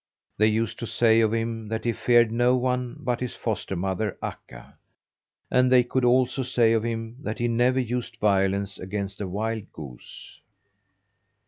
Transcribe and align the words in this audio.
They 0.39 0.47
used 0.47 0.79
to 0.79 0.87
say 0.87 1.21
of 1.21 1.31
him 1.31 1.67
that 1.67 1.85
he 1.85 1.93
feared 1.93 2.31
no 2.31 2.55
one 2.55 2.95
but 3.03 3.19
his 3.19 3.35
foster 3.35 3.75
mother, 3.75 4.17
Akka. 4.19 4.79
And 5.51 5.71
they 5.71 5.83
could 5.83 6.03
also 6.03 6.41
say 6.41 6.73
of 6.73 6.81
him 6.81 7.17
that 7.21 7.37
he 7.37 7.47
never 7.47 7.79
used 7.79 8.17
violence 8.19 8.79
against 8.79 9.21
a 9.21 9.27
wild 9.27 9.71
goose. 9.71 10.41